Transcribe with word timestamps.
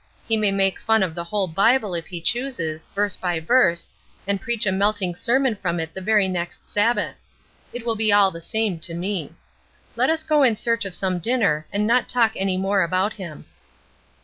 He 0.27 0.35
may 0.35 0.51
make 0.51 0.79
fun 0.79 1.03
of 1.03 1.13
the 1.13 1.25
whole 1.25 1.45
Bible 1.47 1.93
if 1.93 2.07
he 2.07 2.21
chooses, 2.21 2.87
verse 2.95 3.15
by 3.15 3.39
verse, 3.39 3.87
and 4.25 4.41
preach 4.41 4.65
a 4.65 4.71
melting 4.71 5.13
sermon 5.13 5.55
from 5.61 5.79
it 5.79 5.93
the 5.93 6.01
very 6.01 6.27
next 6.27 6.65
Sabbath; 6.65 7.17
it 7.71 7.85
will 7.85 7.93
be 7.95 8.11
all 8.11 8.31
the 8.31 8.41
same 8.41 8.79
to 8.79 8.95
me. 8.95 9.31
Let 9.95 10.09
us 10.09 10.23
go 10.23 10.41
in 10.41 10.55
search 10.55 10.85
of 10.85 10.95
some 10.95 11.19
dinner, 11.19 11.67
and 11.71 11.85
not 11.85 12.09
talk 12.09 12.31
any 12.35 12.57
more 12.57 12.81
about 12.81 13.13
him." 13.13 13.45